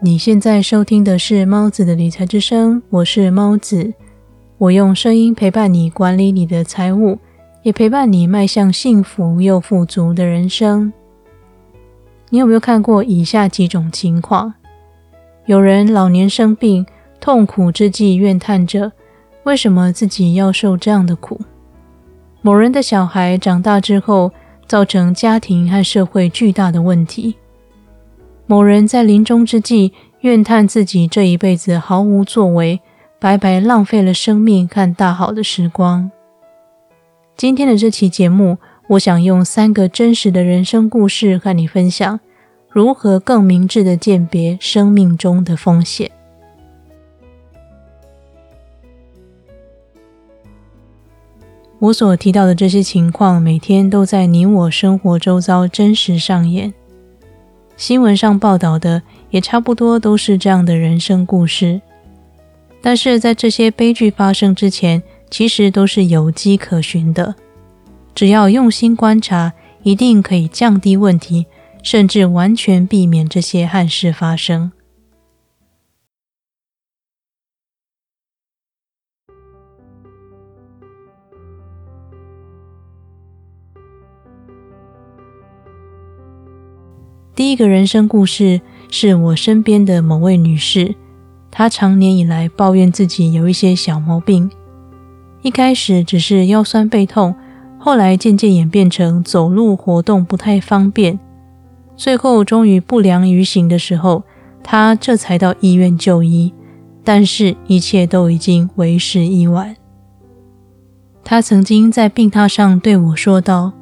[0.00, 3.92] 你现在收听的是猫子的理财之声，我是猫子，
[4.56, 7.18] 我用声音陪伴你管理你的财务，
[7.64, 10.92] 也陪伴你迈向幸福又富足的人生。
[12.30, 14.54] 你有没有看过以下几种情况？
[15.46, 16.86] 有人老年生病，
[17.20, 18.92] 痛苦之际怨叹着，
[19.42, 21.40] 为什么自己要受这样的苦？
[22.40, 24.30] 某人的小孩长大之后，
[24.68, 27.34] 造成家庭和社会巨大的问题。
[28.50, 32.80] 某人在临终之际怨叹自己这一辈子毫无作为，
[33.18, 36.10] 白白浪费了生命看大好的时光。
[37.36, 38.56] 今天的这期节目，
[38.88, 42.18] 我想用三个真实的人生故事和你分享，
[42.70, 46.10] 如何更明智的鉴别生命中的风险。
[51.80, 56.72] 我所提到的这些情况，每天都在你我生活周遭真实上演。
[57.78, 61.80] 新闻上报道的也差不多都是这样的人生故事，
[62.82, 67.36] 但是在这些悲剧发生之前，其实都是有迹可循的。
[68.16, 69.52] 只要用心观察，
[69.84, 71.46] 一定可以降低问题，
[71.84, 74.72] 甚至完全避免这些憾事发生。
[87.38, 90.96] 第一个人生故事是我身边的某位女士，
[91.52, 94.50] 她长年以来抱怨自己有一些小毛病，
[95.42, 97.36] 一开始只是腰酸背痛，
[97.78, 101.16] 后来渐渐演变成走路活动不太方便，
[101.96, 104.24] 最后终于不良于行的时候，
[104.64, 106.52] 她这才到医院就医，
[107.04, 109.76] 但是一切都已经为时已晚。
[111.22, 113.74] 她曾经在病榻上对我说道：“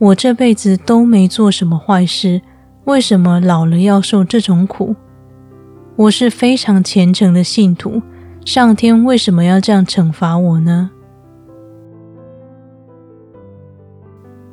[0.00, 2.40] 我这辈子都没做什么坏事。”
[2.88, 4.96] 为什么老了要受这种苦？
[5.94, 8.00] 我是非常虔诚的信徒，
[8.46, 10.90] 上天为什么要这样惩罚我呢？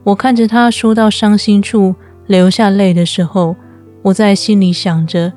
[0.03, 1.95] 我看着他说到伤心处
[2.27, 3.55] 流下泪的时候，
[4.01, 5.31] 我在心里想着：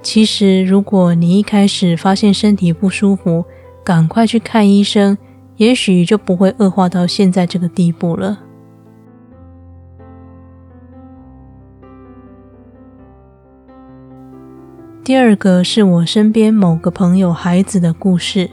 [0.00, 3.44] 其实如果你一开始发现身体不舒服，
[3.84, 5.18] 赶快去看医生，
[5.56, 8.38] 也许就不会恶化到现在这个地步了。
[15.02, 18.50] 第二个是我身边某个朋友孩子的故事。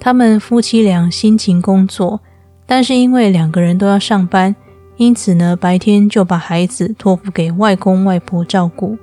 [0.00, 2.20] 他们夫妻俩辛勤工作，
[2.66, 4.54] 但是因为两个人都要上班，
[4.96, 8.98] 因此呢，白天就把孩子托付给外公外婆照顾。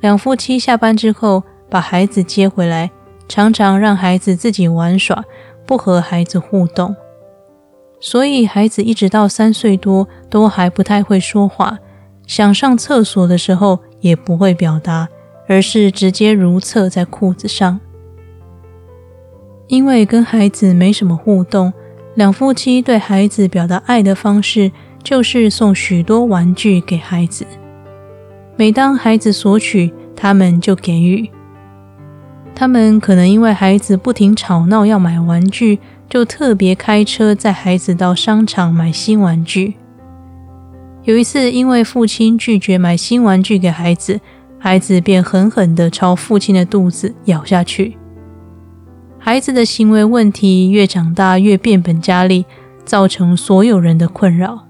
[0.00, 2.90] 两夫妻下班之后把孩子接回来，
[3.28, 5.22] 常常让孩子自己玩耍，
[5.66, 6.96] 不和孩子互动。
[8.00, 11.78] 所以孩子一直到三岁多都还不太会说话，
[12.26, 15.08] 想上厕所的时候也不会表达。
[15.48, 17.80] 而是直接如厕在裤子上，
[19.66, 21.72] 因为跟孩子没什么互动，
[22.14, 24.70] 两夫妻对孩子表达爱的方式
[25.02, 27.44] 就是送许多玩具给孩子。
[28.54, 31.28] 每当孩子索取，他们就给予。
[32.54, 39.74] 他们可能因为孩子不停吵闹要买玩具，就特别开车载孩子到商场买新玩具。
[41.04, 44.20] 有一次，因为父亲拒绝买新玩具给孩子。
[44.62, 47.96] 孩子便狠狠地朝父亲的肚子咬下去。
[49.18, 52.44] 孩子的行为问题越长大越变本加厉，
[52.84, 54.66] 造成所有人的困扰。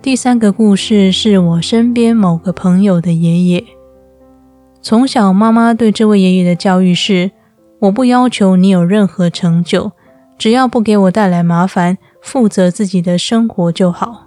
[0.00, 3.64] 第三个故事是我身边某个朋友的爷爷。
[4.80, 7.32] 从小，妈妈对这位爷爷的教育是：
[7.80, 9.92] 我不要求你有任何成就，
[10.38, 11.98] 只要不给我带来麻烦。
[12.22, 14.26] 负责自己的生活就好。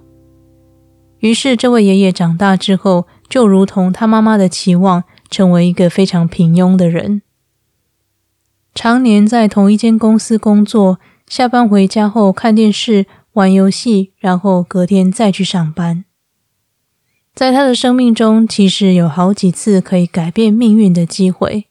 [1.20, 7.22] 于是，这位爷爷长大之后，就如同他妈妈的期望，成为一个非常平庸的人。
[8.74, 16.06] 常年在同一间公司工作，下班回家后看电视、玩游戏，然后隔天再去上班。
[17.36, 21.69] 在他的生命中，其实有好几次可以改变命运的机会。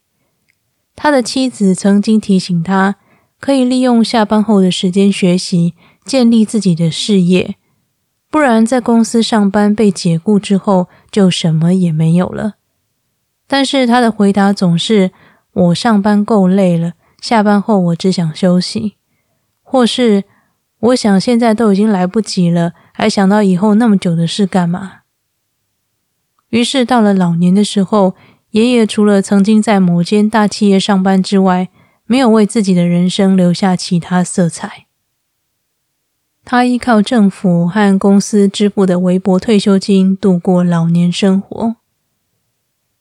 [1.01, 2.97] 他的妻子曾经提醒他，
[3.39, 5.73] 可以利用下班后的时间学习。
[6.03, 7.55] 建立自己的事业，
[8.31, 12.55] 不然在公司上班被解雇之后就什么也没有了。
[13.47, 15.11] 但是他的回答总是
[15.53, 18.95] ：“我上班够累了，下班后我只想休息。”
[19.61, 20.23] 或是
[20.79, 25.01] “我想现在都已经来不及了，还想到以后那么久的事干嘛？”
[26.49, 28.15] 于是到了老年的时候，
[28.51, 31.69] 爷爷除了曾经在某间大企业上班之外，
[32.05, 34.87] 没有为自己的人生留下其他色彩。
[36.43, 41.75] 他依靠政府和公司支付的微薄退休金度过老年生活。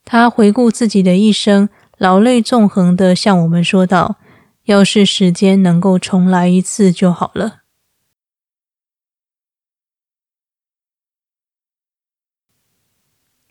[0.05, 4.17] 他回顾自己的一生，老泪纵横地向我们说道
[4.65, 7.61] ：“要是时间能够重来一次就好了。”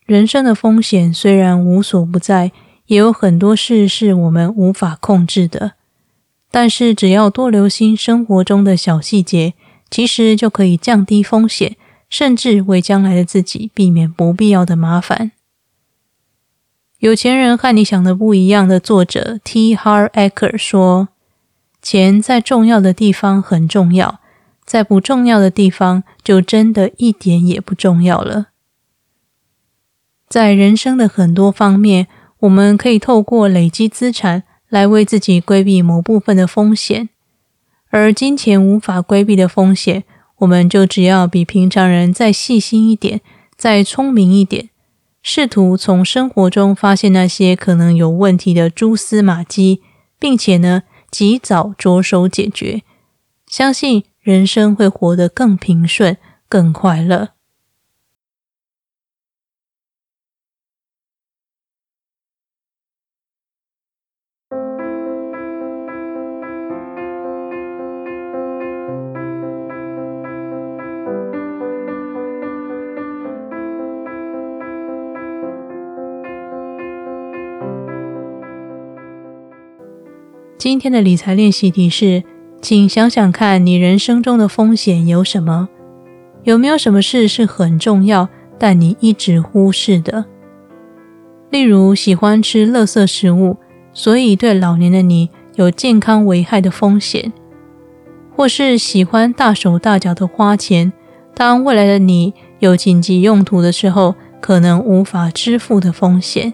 [0.08, 2.50] 人生的风险虽然无所不在，
[2.86, 5.72] 也有很多事是我们无法控制的。
[6.50, 9.52] 但是，只要多留心生活中的小细节，
[9.90, 11.76] 其实就可以降低风险，
[12.08, 15.32] 甚至为将来的自己避免不必要的麻烦。
[17.00, 19.76] 有钱人和你想的不一样的作者 T.
[19.76, 21.08] Har Eker 说
[21.82, 24.20] ：“钱在重要的地方很重要，
[24.64, 28.46] 在不重要的地方就真的一点也不重要了。”
[30.28, 32.06] 在人生的很多方面，
[32.40, 37.08] 我们可以透过累积资产来为自己规避某部分的风险，
[37.90, 40.04] 而金钱无法规避的风险，
[40.38, 43.22] 我们就只要比平常人再细心一点，
[43.56, 44.68] 再聪明一点，
[45.22, 49.80] 试图从生活中发现那些可能有问题的蛛丝马迹，
[50.18, 52.82] 并且呢，及早着手解决，
[53.46, 57.30] 相信人生会活得更平顺、更快乐。
[80.68, 82.22] 今天的理财练习题是，
[82.60, 85.66] 请想想看你人生中的风险有什么？
[86.44, 88.28] 有没有什么事是很重要，
[88.58, 90.26] 但你一直忽视的？
[91.48, 93.56] 例如，喜欢吃垃圾食物，
[93.94, 97.32] 所以对老年的你有健康危害的风险；
[98.36, 100.92] 或是喜欢大手大脚的花钱，
[101.34, 106.52] 当未来的你有紧急用途的时候，可能无法支付的风险。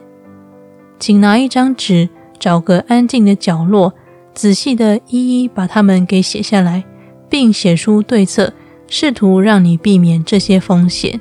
[1.00, 2.08] 请拿一张纸。
[2.37, 3.94] 找个安静的角落，
[4.34, 6.84] 仔细的一一把它们给写下来，
[7.28, 8.52] 并写出对策，
[8.88, 11.20] 试图让你避免这些风险。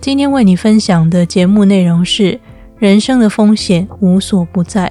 [0.00, 2.38] 今天为你分享的节目内容是：
[2.78, 4.90] 人生的风险无所不在。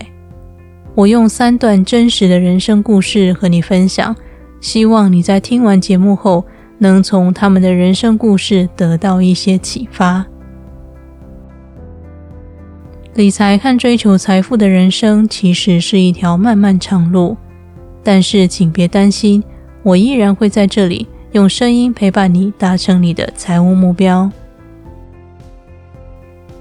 [0.95, 4.15] 我用三段真实的人生故事和你分享，
[4.59, 6.44] 希望你在听完节目后。
[6.80, 10.23] 能从他们的人生故事得到一些启发。
[13.18, 17.36] 理财和追求财富的人生其实是一条漫漫长路，
[18.04, 19.44] 但是请别担心，
[19.81, 24.31] 我依然会在这里用声音陪伴你，达成你的财务目标。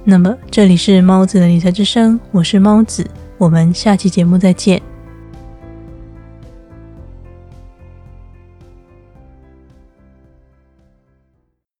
[0.03, 3.06] 那么，这里是猫子的理财之声，我是猫子，
[3.37, 4.81] 我们下期节目再见。